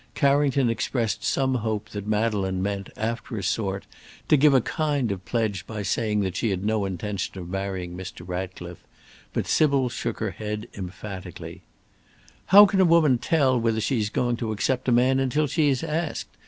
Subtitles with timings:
[0.15, 3.85] Carrington expressed some hope that Madeleine meant, after a sort,
[4.29, 7.95] to give a kind of pledge by saying that she had no intention of marrying
[7.95, 8.27] Mr.
[8.27, 8.83] Ratcliffe,
[9.31, 11.61] but Sybil shook her head emphatically:
[12.47, 15.69] "How can a woman tell whether she is going to accept a man until she
[15.69, 16.35] is asked?"